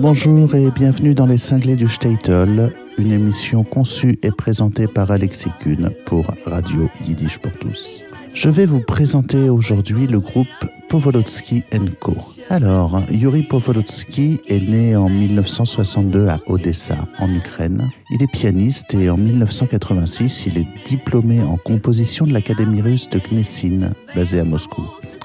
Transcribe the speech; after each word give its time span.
Bonjour 0.00 0.54
et 0.54 0.70
bienvenue 0.70 1.12
dans 1.12 1.26
les 1.26 1.36
cinglés 1.36 1.76
du 1.76 1.86
Statel, 1.86 2.72
une 2.96 3.12
émission 3.12 3.64
conçue 3.64 4.16
et 4.22 4.30
présentée 4.30 4.86
par 4.86 5.10
Alexis 5.10 5.50
Kuhn 5.60 5.90
pour 6.06 6.24
Radio 6.46 6.88
Yiddish 7.04 7.36
pour 7.36 7.52
tous. 7.58 8.02
Je 8.32 8.48
vais 8.48 8.64
vous 8.64 8.80
présenter 8.80 9.50
aujourd'hui 9.50 10.06
le 10.06 10.18
groupe 10.18 10.46
Povolotsky 10.88 11.64
Co. 12.00 12.16
Alors, 12.48 13.02
Yuri 13.10 13.42
Povolotsky 13.42 14.40
est 14.48 14.66
né 14.66 14.96
en 14.96 15.10
1962 15.10 16.28
à 16.28 16.40
Odessa, 16.46 16.96
en 17.18 17.30
Ukraine. 17.34 17.90
Il 18.10 18.22
est 18.22 18.32
pianiste 18.32 18.94
et 18.94 19.10
en 19.10 19.18
1986, 19.18 20.46
il 20.46 20.56
est 20.56 20.68
diplômé 20.86 21.42
en 21.42 21.58
composition 21.58 22.26
de 22.26 22.32
l'Académie 22.32 22.80
russe 22.80 23.10
de 23.10 23.18
Knessin, 23.18 23.90
basée 24.14 24.40
à 24.40 24.44
Moscou. 24.44 24.82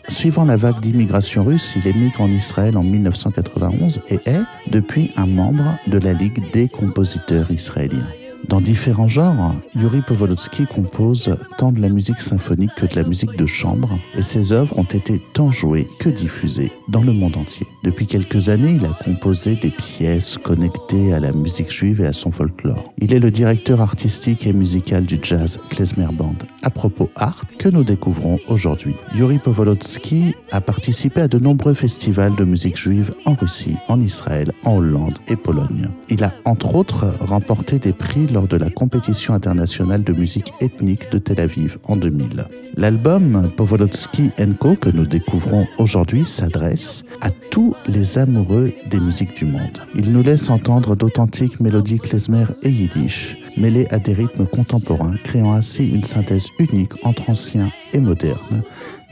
Suivant 0.08 0.45
la 0.45 0.58
vague 0.58 0.80
d'immigration 0.80 1.44
russe, 1.44 1.76
il 1.76 1.88
émigre 1.88 2.22
en 2.22 2.30
Israël 2.30 2.77
en 2.77 2.84
1991 2.84 4.02
et 4.09 4.20
est, 4.26 4.41
depuis, 4.68 5.12
un 5.18 5.26
membre 5.26 5.77
de 5.88 5.98
la 5.98 6.13
Ligue 6.13 6.52
des 6.52 6.70
compositeurs 6.70 7.52
israéliens. 7.52 8.08
Dans 8.49 8.62
différents 8.62 9.08
genres, 9.08 9.55
Yuri 9.76 10.02
Povolotsky 10.02 10.67
compose 10.67 11.35
tant 11.58 11.72
de 11.72 11.81
la 11.81 11.90
musique 11.90 12.22
symphonique 12.22 12.76
que 12.76 12.85
de 12.85 12.95
la 12.95 13.08
musique 13.08 13.35
de 13.38 13.48
chambre, 13.48 13.98
et 14.16 14.21
ses 14.21 14.54
œuvres 14.54 14.77
ont 14.77 14.84
été 14.84 15.20
tant 15.34 15.52
jouées 15.52 15.88
que 15.99 16.09
diffusées 16.09 16.71
dans 16.88 17.02
le 17.02 17.12
monde 17.12 17.38
entier. 17.38 17.66
Depuis 17.84 18.05
quelques 18.05 18.49
années, 18.49 18.77
il 18.80 18.85
a 18.85 18.98
composé 19.04 19.55
des 19.55 19.71
pièces 19.71 20.38
connectées 20.38 21.13
à 21.13 21.20
la 21.20 21.31
musique 21.31 21.71
juive 21.71 22.02
et 22.02 22.05
à 22.05 22.13
son 22.13 22.31
folklore. 22.31 22.94
Il 22.99 23.13
est 23.13 23.20
le 23.20 23.31
directeur 23.31 23.81
artistique 23.81 24.46
et 24.46 24.54
musical 24.54 25.05
du 25.05 25.18
jazz 25.21 25.59
Klezmer 25.70 26.13
Band, 26.13 26.35
à 26.62 26.70
propos 26.70 27.09
art, 27.16 27.41
que 27.57 27.70
nous 27.70 27.84
découvrons 27.84 28.38
aujourd'hui? 28.48 28.96
Yuri 29.15 29.40
Povolotsky 29.40 30.35
a 30.52 30.62
participé 30.62 31.21
à 31.21 31.27
de 31.27 31.40
nombreux 31.40 31.74
festivals 31.74 32.35
de 32.35 32.46
musique 32.46 32.77
juive 32.77 33.15
en 33.26 33.34
Russie, 33.34 33.76
en 33.87 33.99
Israël, 33.99 34.52
en 34.65 34.77
Hollande 34.77 35.18
et 35.27 35.35
Pologne. 35.35 35.90
Il 36.09 36.24
a 36.24 36.34
entre 36.46 36.76
autres 36.76 37.07
remporté 37.20 37.80
des 37.80 37.93
prix 37.93 38.27
lors 38.36 38.48
de 38.50 38.58
la 38.58 38.70
compétition 38.70 39.34
internationale 39.34 40.04
de 40.04 40.12
musique 40.12 40.52
ethnique 40.60 41.10
de 41.10 41.20
Tel 41.20 41.40
Aviv 41.40 41.78
en 41.84 41.96
2000. 41.96 42.46
L'album 42.76 43.50
Povolotsky 43.55 44.30
Co 44.60 44.76
que 44.76 44.90
nous 44.90 45.05
découvrons 45.05 45.66
aujourd'hui 45.77 46.26
s'adresse 46.26 47.05
à 47.22 47.30
tous 47.30 47.74
les 47.88 48.18
amoureux 48.18 48.74
des 48.90 49.00
musiques 49.00 49.38
du 49.38 49.46
monde. 49.46 49.80
Il 49.96 50.12
nous 50.12 50.22
laisse 50.22 50.50
entendre 50.50 50.98
d'authentiques 50.98 51.62
mélodies 51.62 52.00
klezmer 52.00 52.46
et 52.62 52.70
yiddish, 52.70 53.38
mêlées 53.58 53.88
à 53.90 54.00
des 54.00 54.14
rythmes 54.14 54.46
contemporains, 54.46 55.16
créant 55.24 55.54
ainsi 55.54 55.90
une 55.90 56.04
synthèse 56.04 56.50
unique 56.60 56.94
entre 57.04 57.30
ancien 57.30 57.70
et 57.94 58.00
moderne, 58.00 58.64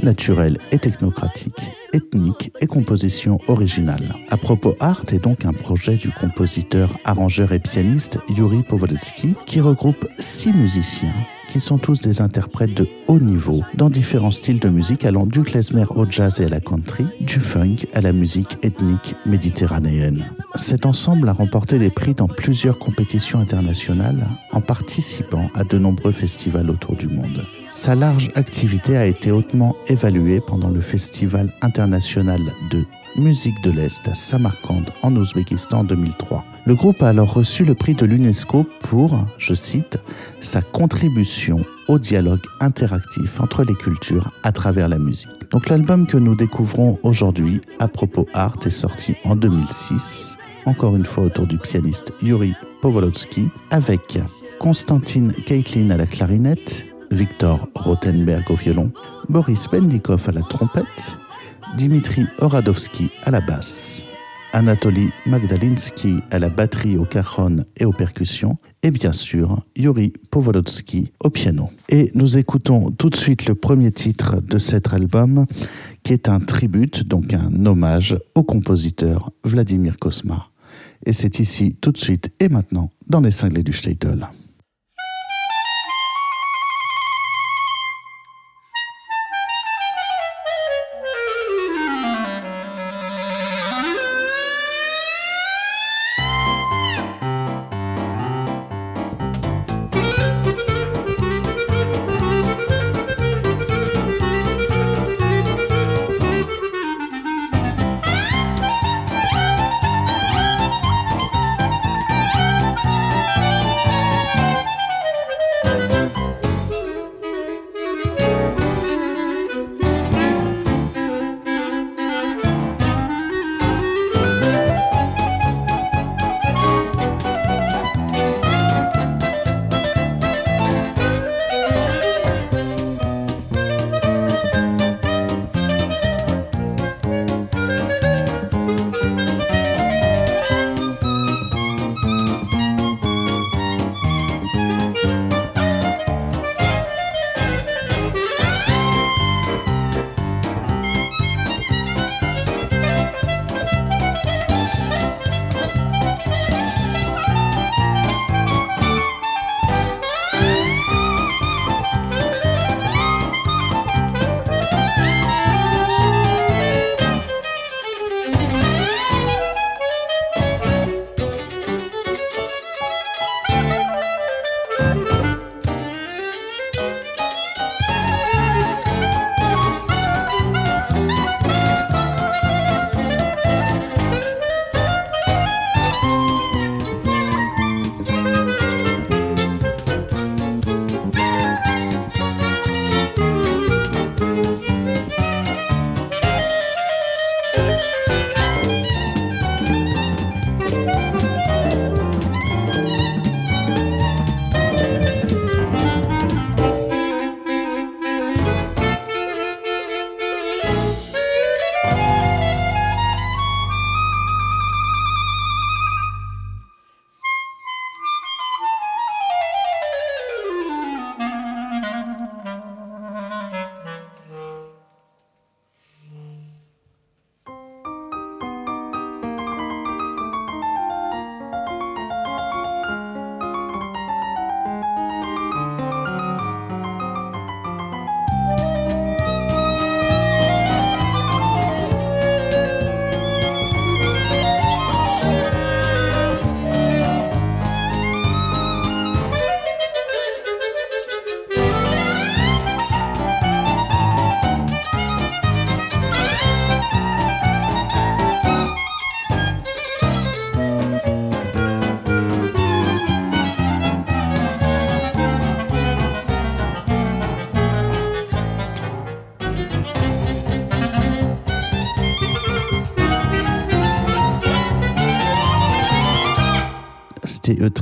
naturelle 0.02 0.58
et 0.72 0.80
technocratique, 0.80 1.62
ethnique 1.94 2.52
et 2.62 2.68
composition 2.68 3.40
originale. 3.48 4.16
À 4.30 4.38
propos 4.38 4.76
Art 4.80 5.04
est 5.12 5.24
donc 5.24 5.46
un 5.46 5.54
projet 5.54 5.96
du 5.96 6.10
compositeur, 6.12 6.98
arrangeur 7.06 7.52
et 7.54 7.60
pianiste 7.60 8.20
Yuri 8.30 8.64
Povolotsky 8.64 9.36
qui 9.46 9.62
regroupe 9.62 10.08
six 10.20 10.54
musiciens 10.54 11.14
qui 11.48 11.60
sont 11.60 11.78
tous 11.78 12.02
des 12.02 12.22
interprètes 12.22 12.74
de 12.76 12.88
haut 13.08 13.20
niveau 13.20 13.62
dans 13.76 13.90
différents 13.90 14.32
styles 14.32 14.60
de 14.60 14.70
musique 14.70 15.06
allant 15.06 15.26
du 15.26 15.44
klezmer 15.44 15.86
au 15.90 16.06
jazz 16.10 16.40
et 16.40 16.46
à 16.46 16.50
la 16.50 16.60
country, 16.60 17.06
du 17.22 17.40
funk 17.40 17.86
à 17.94 18.02
la 18.02 18.14
musique 18.14 18.58
ethnique 18.64 19.16
méditerranéenne. 19.26 20.26
Cet 20.56 20.86
ensemble 20.86 21.30
a 21.30 21.34
remporté 21.34 21.80
des 21.80 21.90
prix 21.90 22.14
dans 22.14 22.28
plusieurs 22.28 22.78
compétitions 22.80 23.40
internationales 23.40 24.28
en 24.52 24.62
participant 24.62 25.50
à 25.56 25.64
de 25.64 25.78
nombreux 25.78 26.12
festivals 26.12 26.70
autour 26.70 26.96
du 26.96 27.08
monde. 27.08 27.44
Sa 27.70 27.96
large 27.96 28.30
activité 28.36 28.98
a 28.98 29.06
été 29.06 29.32
hautement 29.32 29.76
évaluée 29.88 30.42
pendant 30.42 30.70
le 30.70 30.82
Festival 30.82 31.52
international 31.62 32.42
de 32.72 32.86
musique 33.16 33.62
de 33.64 33.72
l'Est 33.72 34.08
à 34.08 34.16
Samarkand 34.16 34.86
en 35.02 35.16
Ouzbékistan 35.16 35.80
en 35.80 35.84
2003. 35.84 36.46
Le 36.66 36.76
groupe 36.76 37.04
a 37.04 37.10
alors 37.10 37.34
reçu 37.34 37.66
le 37.66 37.76
prix 37.76 37.94
de 37.94 38.06
l'UNESCO 38.06 38.66
pour, 38.80 39.26
je 39.38 39.54
cite, 39.54 39.98
sa 40.40 40.62
contribution 40.62 41.66
au 41.90 42.00
dialogue 42.00 42.40
interactif 42.62 43.42
entre 43.42 43.66
les 43.66 43.76
cultures 43.76 44.32
à 44.44 44.54
travers 44.54 44.88
la 44.88 44.98
musique. 44.98 45.30
Donc 45.52 45.68
l'album 45.68 46.08
que 46.08 46.18
nous 46.18 46.36
découvrons 46.36 47.00
aujourd'hui, 47.04 47.60
à 47.80 47.90
propos 47.90 48.28
art, 48.34 48.56
est 48.66 48.70
sorti 48.70 49.16
en 49.26 49.36
2006, 49.36 50.38
encore 50.66 50.96
une 50.96 51.06
fois 51.06 51.26
autour 51.26 51.48
du 51.48 51.58
pianiste 51.58 52.14
Yuri 52.22 52.54
Povolotsky, 52.82 53.50
avec 53.70 54.20
Constantine 54.60 55.34
Keitlin 55.46 55.90
à 55.90 55.98
la 55.98 56.06
clarinette, 56.06 56.86
Victor 57.12 57.68
Rothenberg 57.76 58.50
au 58.50 58.56
violon, 58.56 58.90
Boris 59.28 59.68
Pendikov 59.68 60.30
à 60.30 60.32
la 60.32 60.42
trompette, 60.42 61.18
Dimitri 61.76 62.26
Oradovsky 62.40 63.10
à 63.26 63.32
la 63.32 63.42
basse. 63.42 64.06
Anatoly 64.56 65.10
Magdalinsky 65.26 66.20
à 66.30 66.38
la 66.38 66.50
batterie, 66.50 66.96
au 66.96 67.06
cajon 67.06 67.66
et 67.76 67.86
aux 67.86 67.92
percussions, 67.92 68.58
et 68.84 68.92
bien 68.92 69.12
sûr 69.12 69.66
Yuri 69.76 70.14
Povolotsky 70.30 71.12
au 71.24 71.32
piano. 71.32 71.72
Et 71.90 72.12
nous 72.14 72.38
écoutons 72.38 72.92
tout 72.92 73.10
de 73.10 73.16
suite 73.16 73.48
le 73.48 73.56
premier 73.56 73.92
titre 73.92 74.42
de 74.42 74.60
cet 74.60 74.94
album, 74.94 75.48
qui 76.04 76.14
est 76.14 76.30
un 76.30 76.40
tribute, 76.40 77.08
donc 77.08 77.34
un 77.34 77.66
hommage 77.66 78.16
au 78.36 78.44
compositeur 78.44 79.32
Vladimir 79.44 79.98
Kosma. 79.98 80.50
Et 81.04 81.14
c'est 81.14 81.40
ici, 81.40 81.76
tout 81.82 81.92
de 81.92 81.98
suite 81.98 82.32
et 82.40 82.48
maintenant, 82.48 82.92
dans 83.08 83.22
les 83.22 83.32
cinglés 83.32 83.64
du 83.64 83.74
Statel. 83.74 84.28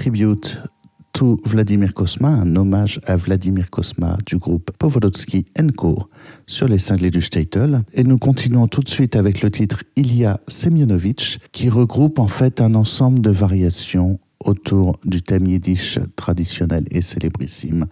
Tribute 0.01 0.57
to 1.13 1.38
Vladimir 1.45 1.94
Kosma, 1.94 2.30
un 2.30 2.56
hommage 2.56 3.00
à 3.06 3.18
Vladimir 3.18 3.69
Kosma 3.69 4.18
du 4.25 4.38
groupe 4.38 4.71
Povolotsky 4.80 5.45
Co 5.77 6.09
sur 6.48 6.68
les 6.68 6.80
cinglés 6.80 7.12
du 7.12 7.21
Statel. 7.21 7.83
Et 7.94 8.03
nous 8.03 8.18
continuons 8.18 8.68
tout 8.68 8.81
de 8.81 8.89
suite 8.89 9.15
avec 9.15 9.44
le 9.44 9.51
titre 9.51 9.83
Ilya 9.95 10.39
Semyonovitch 10.48 11.38
qui 11.51 11.69
regroupe 11.69 12.18
en 12.18 12.25
fait 12.25 12.62
un 12.62 12.74
ensemble 12.74 13.21
de 13.21 13.30
variations 13.30 14.19
autour 14.44 14.94
du 15.06 15.21
thème 15.21 15.45
yiddish 15.45 16.00
traditionnel 16.15 16.86
et 16.89 17.04
célébrissime. 17.04 17.86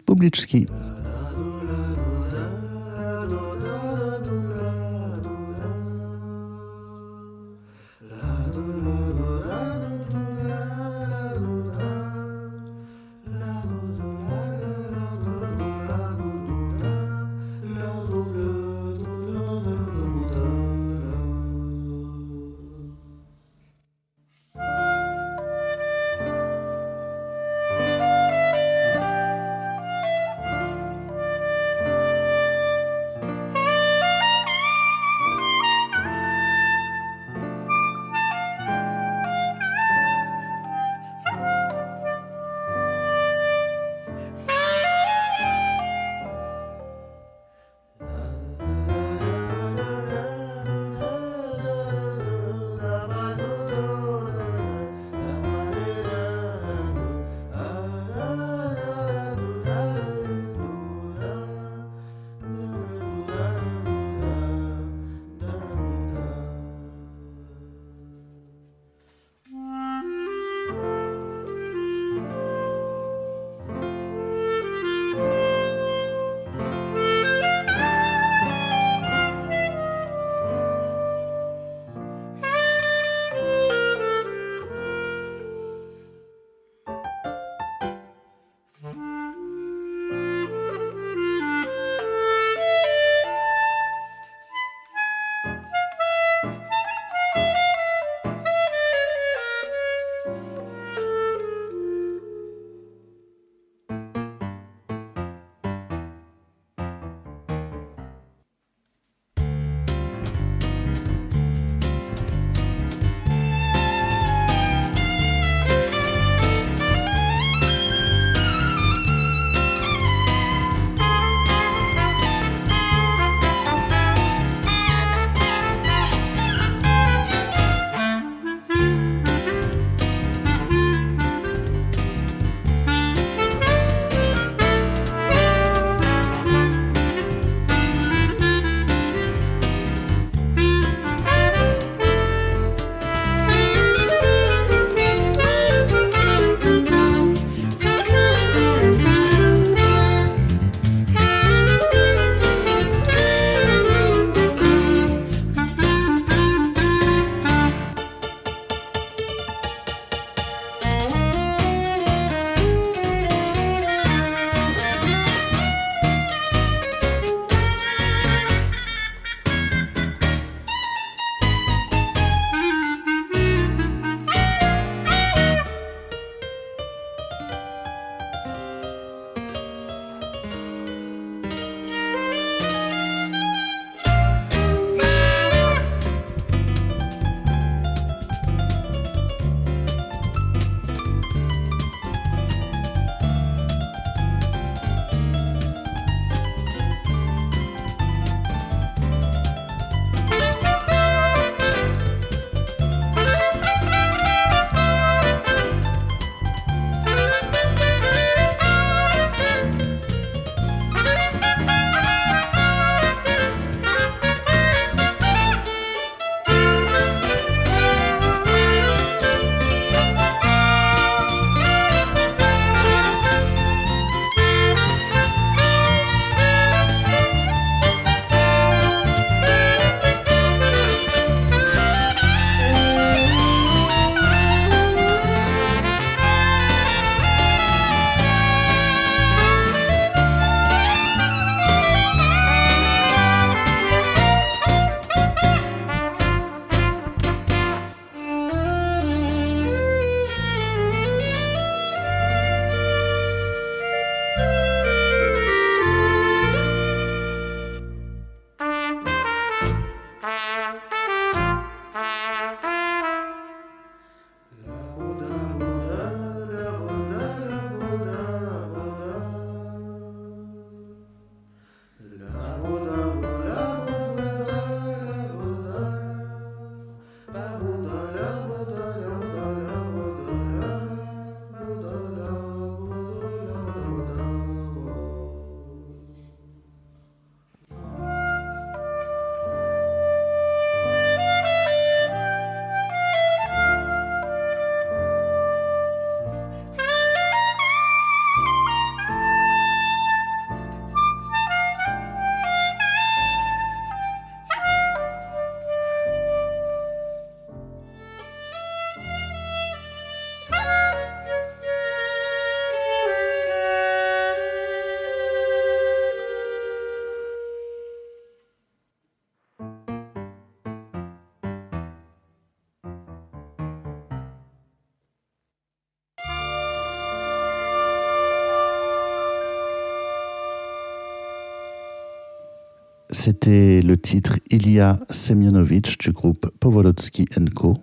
C'était 333.19 333.81
le 333.81 333.97
titre 333.97 334.39
Ilya 334.49 334.97
Semyonovich 335.09 335.97
du 335.97 336.13
groupe 336.13 336.49
Povolotsky 336.61 337.25
Co. 337.53 337.73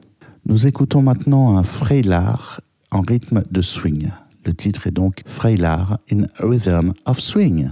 Nous 0.46 0.66
écoutons 0.66 1.02
maintenant 1.02 1.58
un 1.58 1.62
Freilar 1.62 2.62
en 2.90 3.02
rythme 3.02 3.42
de 3.50 3.60
swing. 3.60 4.08
Le 4.46 4.54
titre 4.54 4.86
est 4.86 4.92
donc 4.92 5.20
Freilar 5.26 5.98
in 6.10 6.22
Rhythm 6.38 6.94
of 7.04 7.20
Swing 7.20 7.68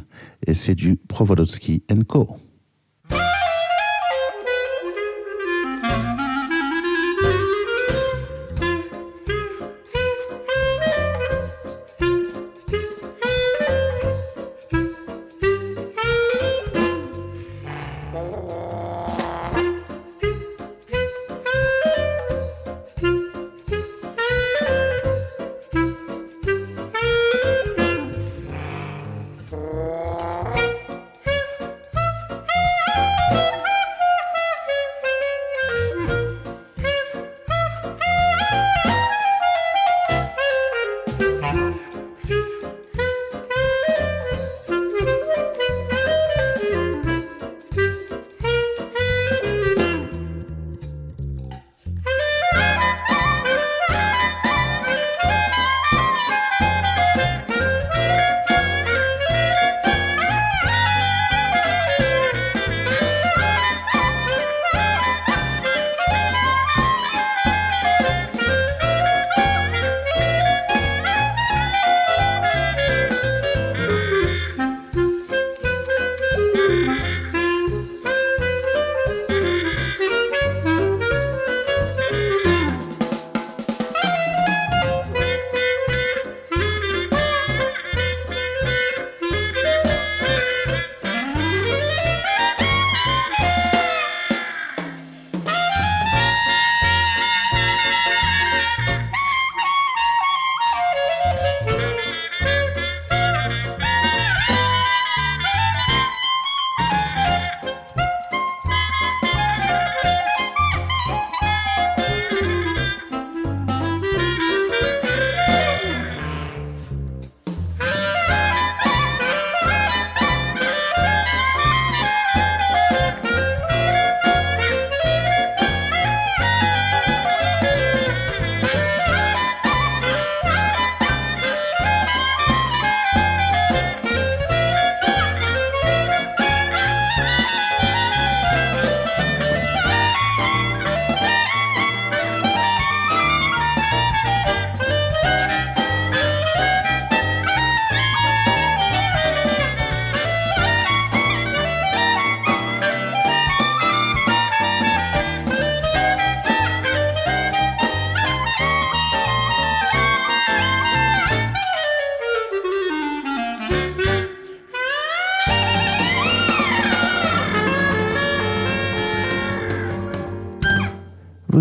et 0.47 0.53
c'est 0.53 0.75
du 0.75 0.97
Povolotsky 0.97 1.83
Co. 2.07 2.37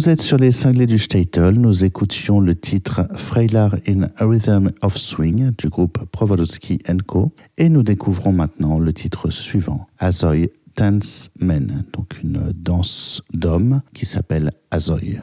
Vous 0.04 0.10
êtes 0.10 0.22
sur 0.22 0.36
les 0.36 0.52
cinglés 0.52 0.86
du 0.86 1.00
Statel. 1.00 1.54
Nous 1.54 1.86
écoutions 1.86 2.42
le 2.42 2.56
titre 2.56 3.08
Freilar 3.16 3.78
in 3.88 4.04
a 4.18 4.26
Rhythm 4.26 4.70
of 4.82 4.98
Swing 4.98 5.52
du 5.58 5.70
groupe 5.70 6.04
Provodowski 6.12 6.80
Co. 7.08 7.32
Et 7.58 7.70
nous 7.70 7.84
découvrons 7.84 8.34
maintenant 8.34 8.80
le 8.80 8.92
titre 8.92 9.30
suivant, 9.30 9.88
Azoy 10.00 10.52
Dance 10.76 11.30
Men, 11.40 11.86
donc 11.94 12.22
une 12.22 12.52
danse 12.54 13.22
d'hommes 13.34 13.82
qui 13.94 14.06
s'appelle 14.06 14.52
Azoy. 14.72 15.22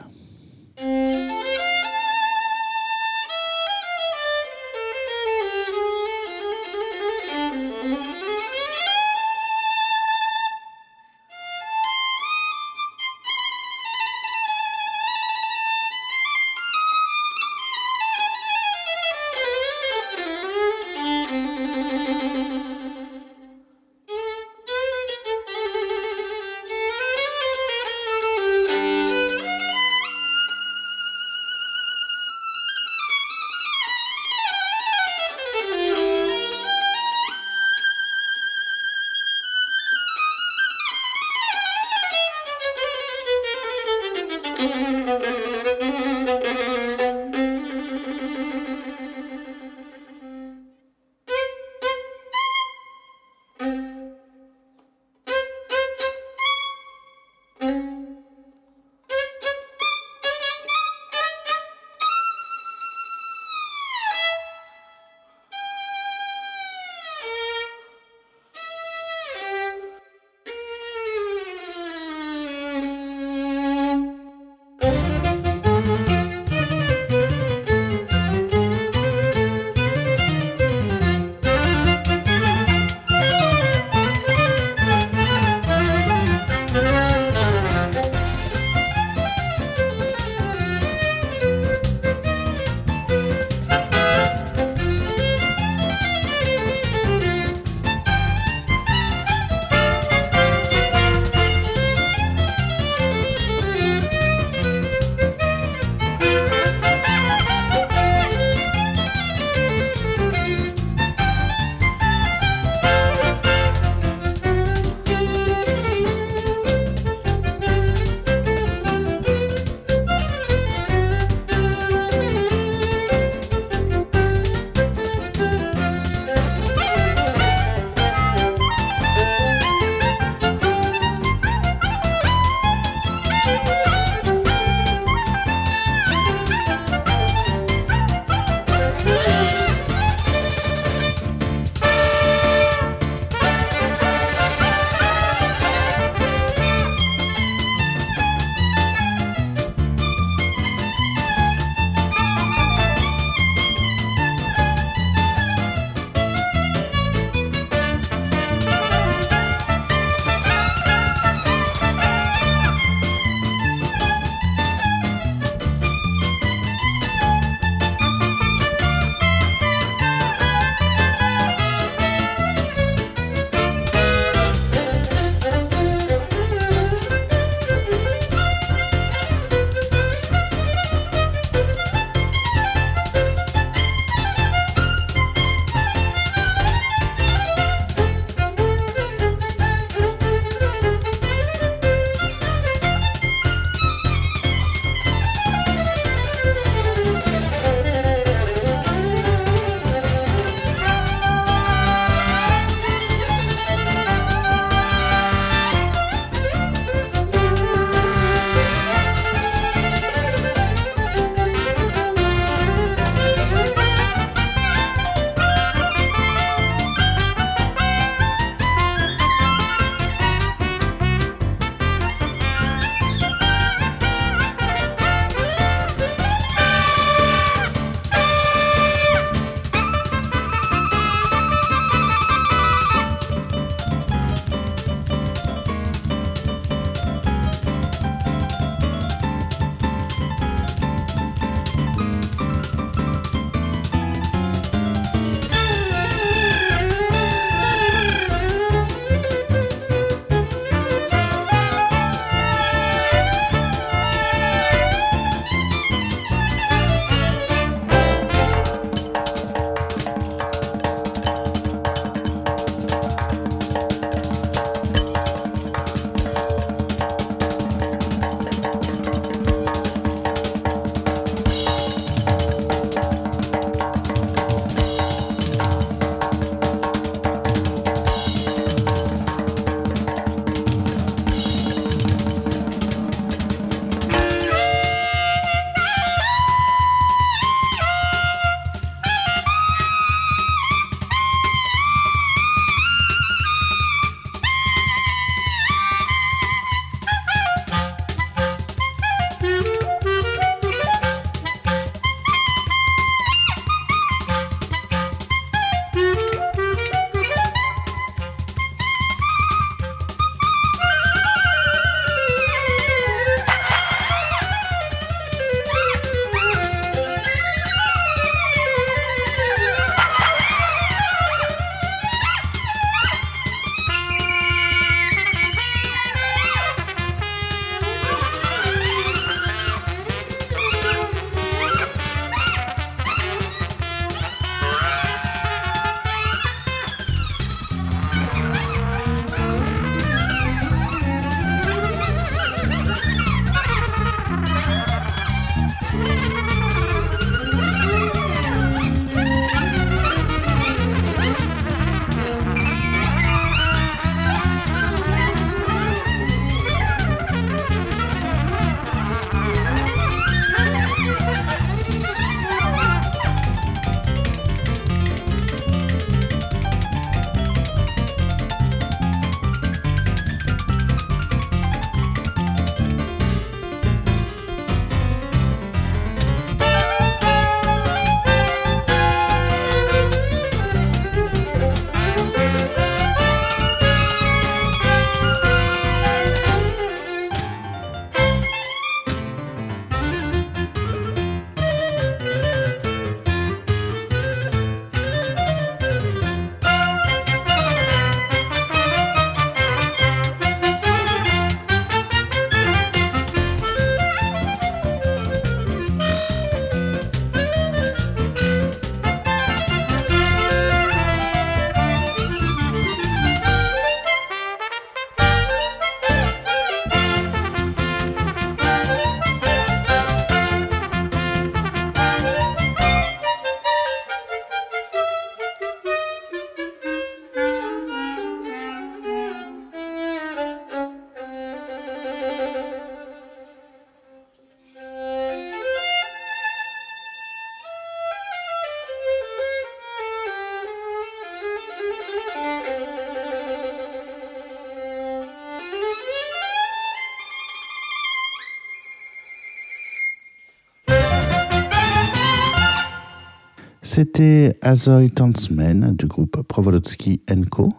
C'était 454.01 454.57
Azoy 454.63 455.11
Tanzman 455.11 455.95
du 455.95 456.07
groupe 456.07 456.41
Provolodski 456.47 457.21
Co. 457.51 457.71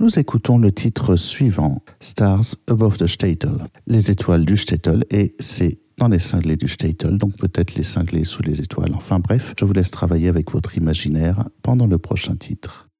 Nous 0.00 0.18
écoutons 0.18 0.58
le 0.58 0.70
titre 0.70 1.16
suivant, 1.16 1.80
Stars 1.98 2.56
Above 2.66 2.98
the 2.98 3.06
Statel, 3.06 3.54
les 3.86 4.10
étoiles 4.10 4.44
du 4.44 4.58
Statel, 4.58 5.02
et 5.10 5.34
c'est 5.40 5.78
dans 5.96 6.08
les 6.08 6.18
cinglés 6.18 6.56
du 6.56 6.68
Statel, 6.68 7.16
donc 7.16 7.38
peut-être 7.38 7.74
les 7.74 7.84
cinglés 7.84 8.24
sous 8.24 8.42
les 8.42 8.60
étoiles. 8.60 8.92
Enfin 8.94 9.18
bref, 9.18 9.54
je 9.58 9.64
vous 9.64 9.72
laisse 9.72 9.90
travailler 9.90 10.28
avec 10.28 10.50
votre 10.50 10.76
imaginaire 10.76 11.48
pendant 11.62 11.86
le 11.86 11.96
prochain 11.96 12.36
titre. 12.36 12.90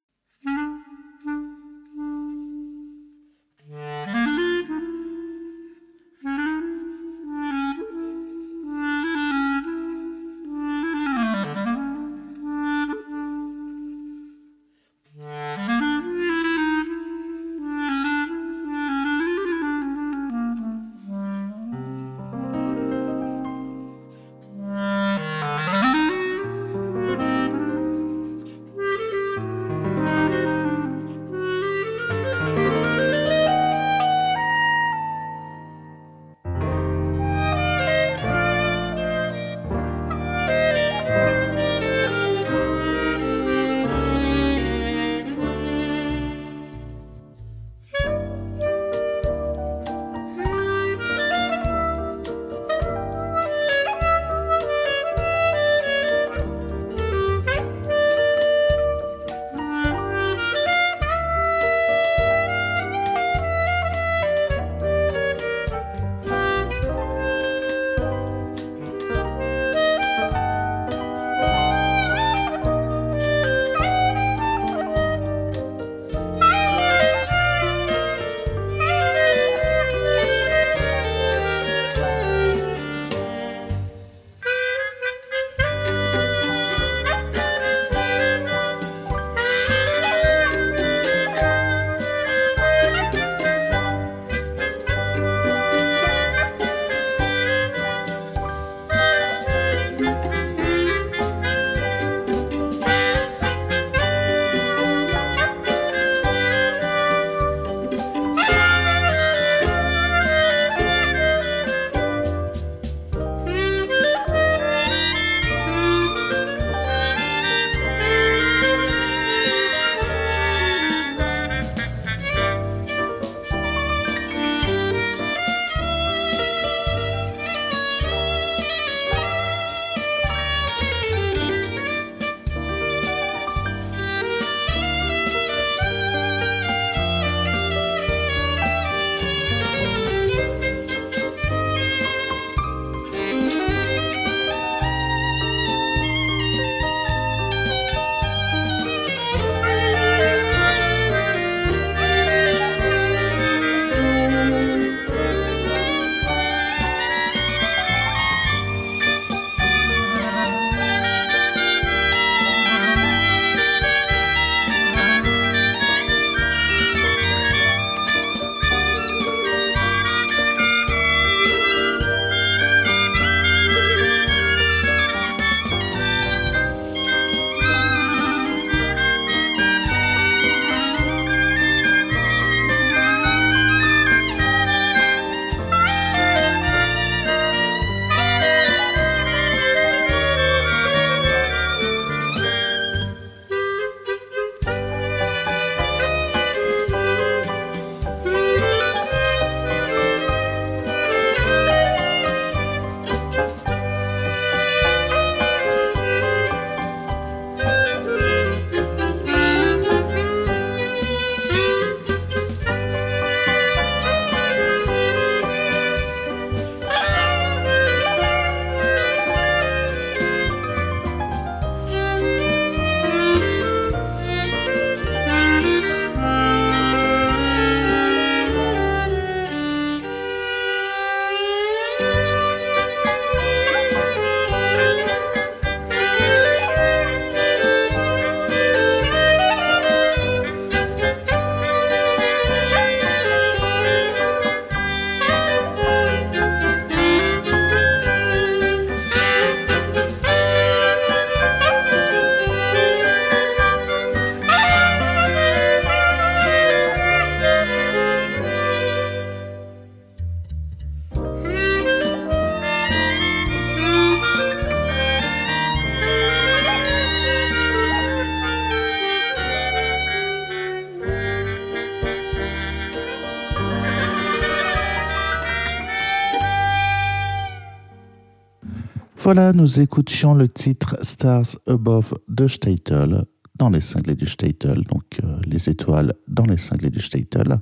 Voilà, 279.35 279.55
nous 279.55 279.81
écoutions 279.81 280.35
le 280.35 280.47
titre 280.47 280.99
Stars 281.01 281.57
Above 281.67 282.13
the 282.37 282.49
Statel 282.49 283.25
dans 283.55 283.71
les 283.71 283.81
cinglés 283.81 284.15
du 284.15 284.27
Statel, 284.27 284.83
donc 284.83 285.21
euh, 285.25 285.41
les 285.47 285.71
étoiles 285.71 286.13
dans 286.29 286.45
les 286.45 286.59
cinglés 286.59 286.91
du 286.91 287.01
Statel. 287.01 287.59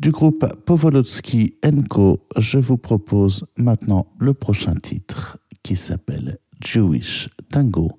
Du 0.00 0.12
groupe 0.12 0.46
Povolotsky 0.66 1.56
Co, 1.90 2.24
je 2.36 2.60
vous 2.60 2.76
propose 2.76 3.44
maintenant 3.56 4.06
le 4.20 4.34
prochain 4.34 4.74
titre 4.74 5.38
qui 5.64 5.74
s'appelle 5.74 6.38
Jewish 6.64 7.28
Tango, 7.50 7.98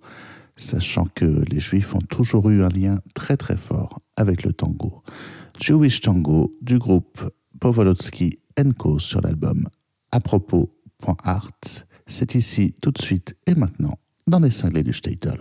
sachant 0.55 1.07
que 1.13 1.43
les 1.51 1.59
Juifs 1.59 1.93
ont 1.95 2.07
toujours 2.09 2.49
eu 2.49 2.63
un 2.63 2.69
lien 2.69 2.95
très 3.13 3.35
très 3.35 3.57
fort 3.57 3.99
avec 4.15 4.43
le 4.43 4.53
tango. 4.53 5.03
Jewish 5.59 5.99
Tango 5.99 6.49
du 6.61 6.79
groupe 6.79 7.29
Povolotsky 7.59 8.39
Co 8.77 8.99
sur 8.99 9.19
l'album 9.19 9.67
à 10.13 10.21
propos.art. 10.21 11.88
C'est 12.09 12.33
ici 12.33 12.73
tout 12.81 12.91
de 12.91 12.99
suite 12.99 13.37
et 13.45 13.53
maintenant 13.53 13.99
dans 14.25 14.39
les 14.39 14.51
cinglés 14.51 14.83
du 14.83 14.93
Statel. 14.93 15.39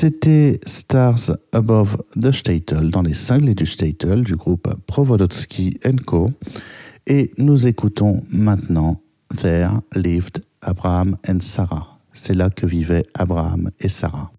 C'était 0.00 0.58
Stars 0.64 1.36
Above 1.52 1.98
the 2.18 2.32
Statel 2.32 2.88
dans 2.88 3.02
les 3.02 3.12
cinglés 3.12 3.54
du 3.54 3.66
Statel 3.66 4.24
du 4.24 4.34
groupe 4.34 4.74
Provodotsky 4.86 5.78
Co. 6.06 6.30
Et 7.06 7.32
nous 7.36 7.66
écoutons 7.66 8.22
maintenant 8.30 8.98
There 9.36 9.72
Lived 9.94 10.40
Abraham 10.62 11.18
and 11.28 11.40
Sarah. 11.40 11.98
C'est 12.14 12.32
là 12.32 12.48
que 12.48 12.64
vivaient 12.64 13.04
Abraham 13.12 13.70
et 13.78 13.90
Sarah. 13.90 14.32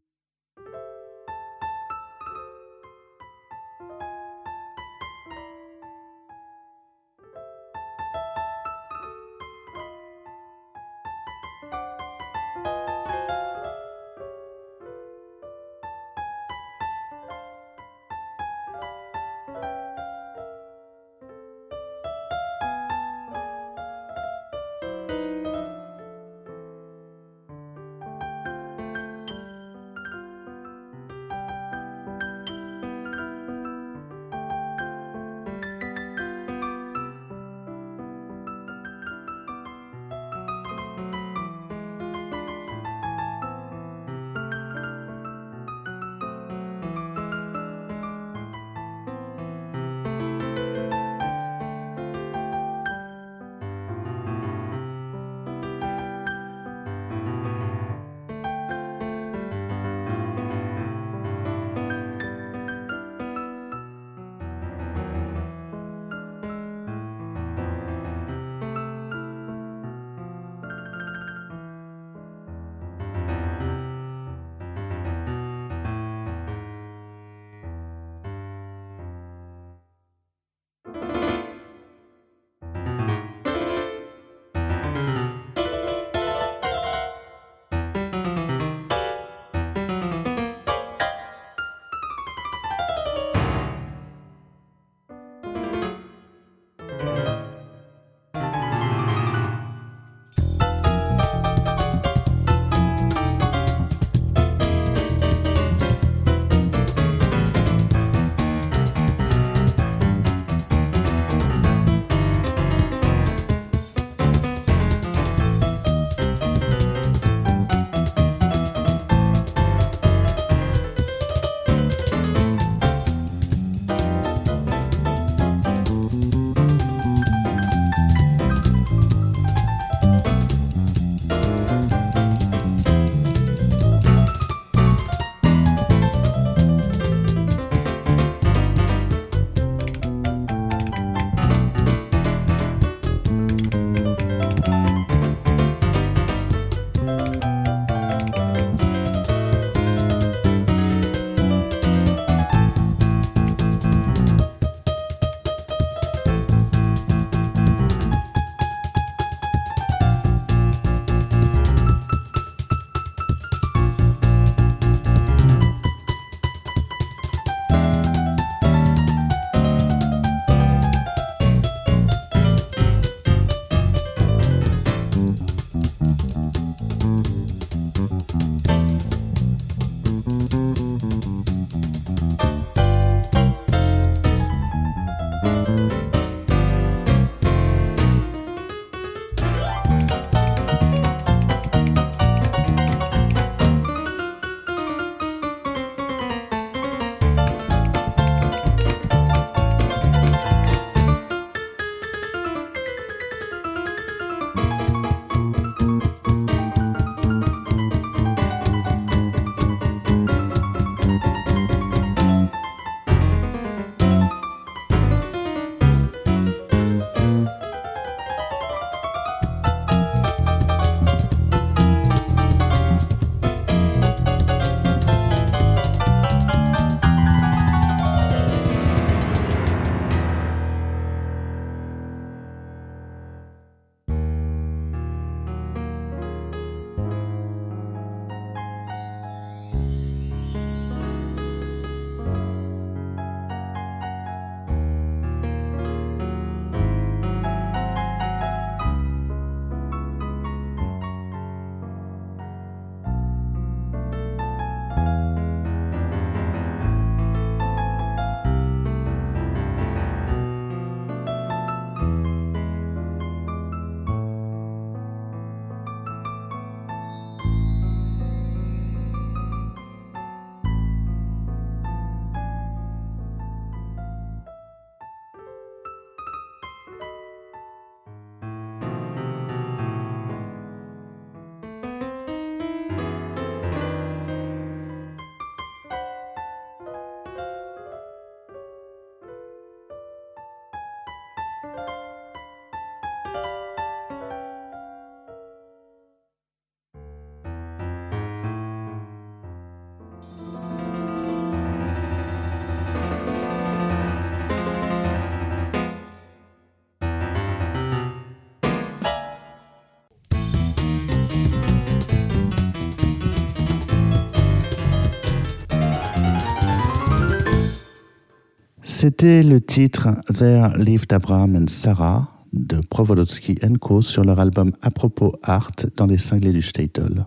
C'était 319.01 319.41
le 319.41 319.59
titre 319.59 320.09
There 320.31 320.77
Lived 320.77 321.11
Abraham 321.11 321.55
and 321.55 321.69
Sarah 321.69 322.27
de 322.53 322.81
Provolodski 322.81 323.55
Co 323.79 324.03
sur 324.03 324.23
leur 324.23 324.39
album 324.39 324.73
À 324.83 324.91
propos 324.91 325.33
Art 325.41 325.71
dans 325.97 326.05
les 326.05 326.19
cinglés 326.19 326.51
du 326.51 326.61
Statel. 326.61 327.25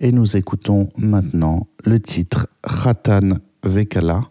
Et 0.00 0.10
nous 0.10 0.36
écoutons 0.36 0.88
maintenant 0.98 1.68
le 1.84 2.00
titre 2.00 2.48
Khatan 2.64 3.38
Vekala, 3.62 4.22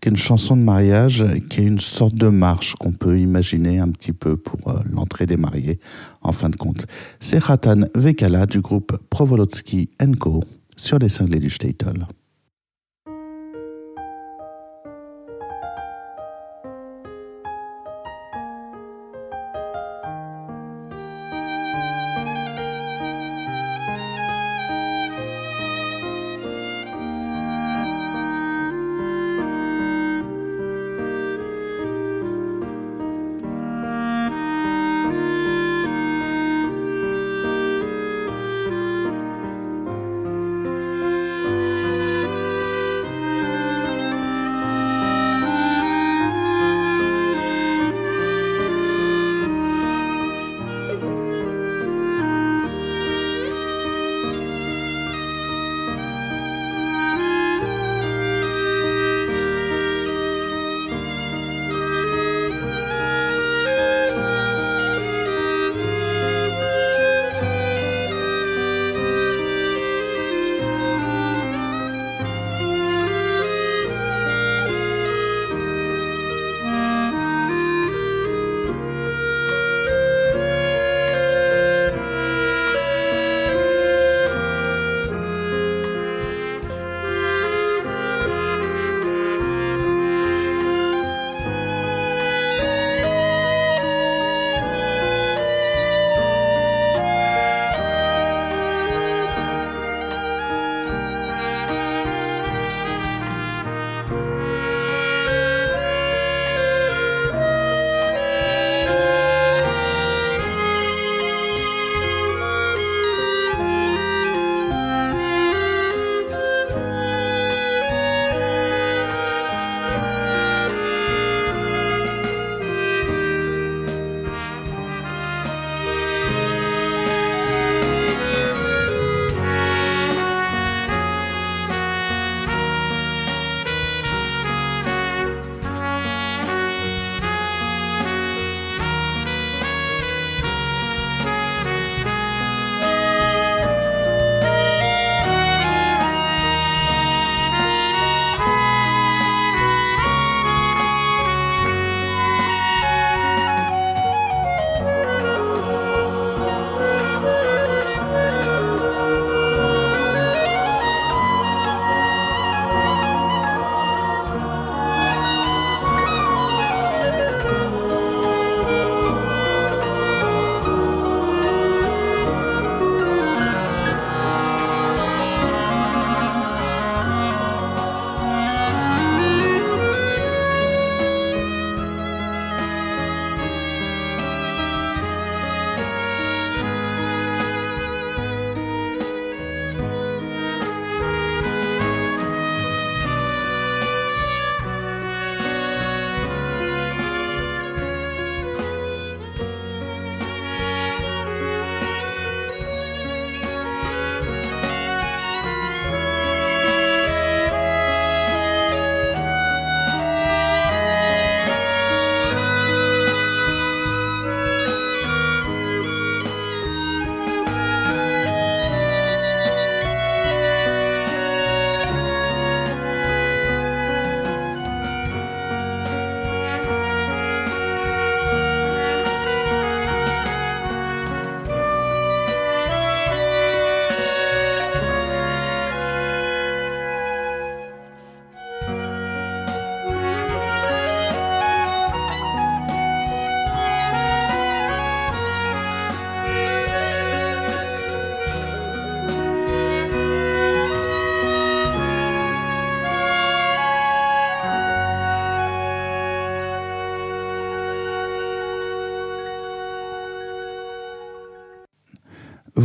qui 0.00 0.08
est 0.08 0.12
une 0.12 0.16
chanson 0.16 0.56
de 0.56 0.62
mariage, 0.62 1.26
qui 1.48 1.62
est 1.62 1.66
une 1.66 1.80
sorte 1.80 2.14
de 2.14 2.28
marche 2.28 2.76
qu'on 2.76 2.92
peut 2.92 3.18
imaginer 3.18 3.80
un 3.80 3.88
petit 3.88 4.12
peu 4.12 4.36
pour 4.36 4.68
euh, 4.68 4.78
l'entrée 4.88 5.26
des 5.26 5.36
mariés, 5.36 5.80
en 6.22 6.30
fin 6.30 6.48
de 6.48 6.54
compte. 6.54 6.86
C'est 7.18 7.44
Khatan 7.44 7.88
Vekala 7.96 8.46
du 8.46 8.60
groupe 8.60 8.96
Provolodski 9.10 9.90
Co 10.20 10.44
sur 10.76 11.00
les 11.00 11.08
cinglés 11.08 11.40
du 11.40 11.50
Statel. 11.50 12.06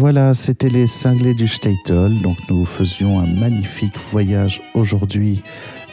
Voilà, 0.07 0.35
c'était 0.35 0.69
les 0.69 0.85
cinglés 0.85 1.33
du 1.33 1.47
Statel. 1.47 2.21
Donc 2.21 2.37
nous 2.47 2.63
faisions 2.63 3.19
un 3.19 3.25
magnifique 3.25 3.95
voyage 4.11 4.61
aujourd'hui 4.75 5.41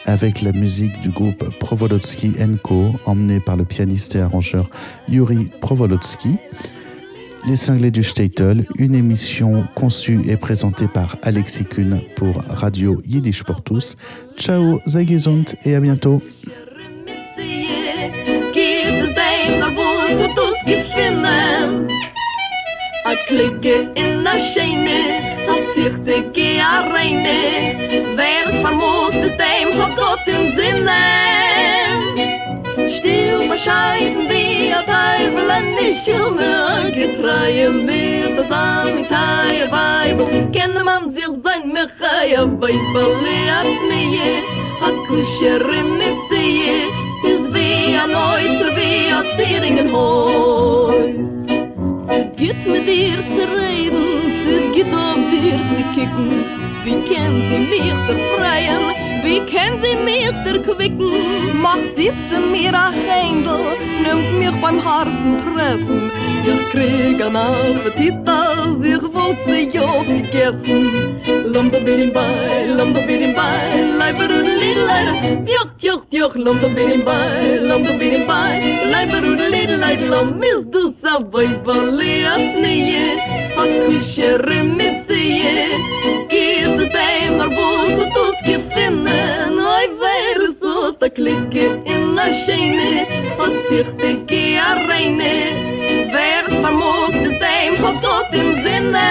avec 0.05 0.43
la 0.43 0.51
musique 0.51 0.99
du 0.99 1.09
groupe 1.09 1.43
Provolodski 1.57 2.33
Co, 2.61 2.93
emmené 3.07 3.39
par 3.39 3.57
le 3.57 3.65
pianiste 3.65 4.13
et 4.13 4.19
arrangeur 4.21 4.69
Yuri 5.09 5.49
Provolodski. 5.61 6.37
Les 7.47 7.55
cinglés 7.55 7.89
du 7.89 8.03
Statel, 8.03 8.67
une 8.77 8.93
émission 8.93 9.65
conçue 9.73 10.21
et 10.27 10.37
présentée 10.37 10.87
par 10.87 11.17
Alexis 11.23 11.65
Kuhn 11.65 11.99
pour 12.15 12.35
Radio 12.47 13.01
Yiddish 13.07 13.43
pour 13.43 13.63
tous. 13.63 13.95
Ciao, 14.37 14.79
Zagezund 14.87 15.55
et 15.65 15.73
à 15.73 15.79
bientôt. 15.79 16.21
in 23.95 24.23
der 24.23 24.39
Schäne, 24.39 24.99
hat 25.47 25.65
sich 25.75 25.93
die 26.05 26.21
Gea 26.33 26.87
reine, 26.93 28.13
wer 28.15 28.61
vermutet 28.61 29.39
dem 29.39 29.81
hat 29.81 29.95
Gott 29.95 30.25
im 30.27 30.57
Sinne. 30.57 31.01
Still 32.97 33.49
bescheiden 33.49 34.29
wie 34.29 34.71
a 34.71 34.81
Teufel 34.81 35.51
an 35.51 35.65
die 35.77 35.95
Schumme, 36.03 36.91
getreuen 36.91 37.87
wir 37.87 38.37
zusammen 38.37 38.95
mit 38.95 39.09
Haie 39.09 39.69
Weibel, 39.71 40.27
kenne 40.51 40.83
man 40.83 41.13
sich 41.13 41.25
sein 41.43 41.73
me 41.73 41.87
Haie 42.01 42.45
Weibel, 42.61 43.15
die 43.23 43.49
hat 43.51 43.67
hat 44.81 45.07
Kuschere 45.07 45.83
mit 45.83 46.17
Sie, 46.29 46.89
ist 47.27 47.53
wie 47.53 47.95
a 47.95 48.07
Neuzer, 48.07 48.75
wie 48.75 49.13
ein 49.13 49.25
Zieringen 49.37 49.91
Häus. 49.91 51.32
Es 52.15 52.35
geht 52.35 52.67
mit 52.67 52.87
dir 52.87 53.17
zu 53.35 53.43
reden, 53.57 54.03
es 54.45 54.75
geht 54.75 54.93
auf 54.93 55.17
dir 55.31 55.57
zu 55.69 55.83
kicken. 55.95 56.45
Wie 56.85 56.97
können 57.11 57.41
sie 57.49 57.59
mich 57.71 57.93
befreien, 58.05 58.83
wie 59.23 59.39
können 59.39 59.81
sie 59.81 59.95
mich 59.97 60.31
erquicken? 60.45 61.59
Macht 61.59 61.97
sitze 61.97 62.39
mir 62.51 62.71
ein 62.71 62.93
Händel, 62.93 63.79
nimmt 64.03 64.37
mich 64.37 64.61
beim 64.61 64.83
harten 64.85 65.39
Treffen. 65.39 66.11
weer 66.43 66.63
kreeg 66.69 67.19
een 67.25 67.35
Appetit, 67.35 68.13
als 68.25 68.75
tjok, 68.81 69.71
tjok, 69.71 69.83
auf 69.89 70.05
die 70.05 70.21
Kessen. 70.21 71.21
Lumberbidimbai, 71.45 72.75
Lumberbidimbai, 72.75 73.97
Leiberudelidelei, 73.97 75.43
Joch, 75.45 75.71
joch, 75.77 76.03
joch, 76.09 76.35
Lumberbidimbai, 76.35 77.59
Lumberbidimbai, 77.61 78.59
Leiberudelidelei, 78.91 80.07
Lomil, 80.09 80.63
du 80.69 80.93
savoi, 81.01 81.59
voli, 81.63 82.23
had 83.55 83.69
kusje 83.85 84.37
remissie. 84.37 85.43
Geef 86.27 86.75
het 86.75 86.95
een 86.95 87.35
naar 87.35 87.49
boos, 87.49 87.95
wat 87.97 88.17
ons 88.23 88.39
gevinden, 88.43 89.51
oi, 89.75 89.87
weer 89.99 90.53
zo 90.61 90.97
te 90.97 91.09
klikken 91.09 91.85
in 91.85 92.15
de 92.15 92.27
schene, 92.45 93.07
als 93.37 93.77
ik 93.79 93.99
de 93.99 94.21
keer 94.25 94.85
reine, 94.87 96.11
man 96.63 96.75
muss 96.75 97.11
des 97.23 97.37
dem 97.43 97.73
hab 97.83 98.01
tot 98.01 98.29
im 98.31 98.49
sinne. 98.63 99.09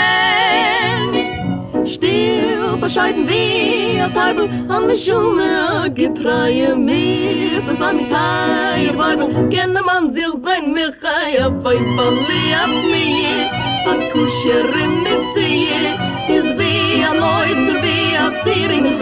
Still 1.87 2.77
bescheiden 2.81 3.29
wir 3.29 4.09
teubel 4.15 4.49
an 4.69 4.89
der 4.89 4.97
schume 4.97 5.91
gepreie 5.95 6.75
mir 6.75 7.63
von 7.67 7.77
seinem 7.81 8.07
er 8.07 8.15
teier 8.15 8.99
weibel 8.99 9.29
kenne 9.51 9.83
man 9.89 10.15
sich 10.17 10.35
sein 10.45 10.73
mir 10.77 10.93
kaya 11.03 11.49
bei 11.65 11.77
balli 11.97 12.45
ab 12.63 12.75
mir 12.93 13.41
hat 13.87 14.03
kusherin 14.13 14.95
mit 15.05 15.23
sie 15.35 15.69
ist 16.37 16.53
wie 16.59 17.05
ein 17.09 17.19
neuter 17.25 17.77
wie 17.85 18.17
ein 18.23 18.35
zier 18.45 18.71
in 18.79 19.02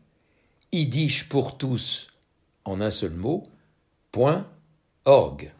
www.yiddishpourtous 0.73 2.07
en 2.63 2.79
un 2.79 2.91
seul 2.91 3.11
mot, 3.11 3.43
point 4.11 4.45
org. 5.05 5.51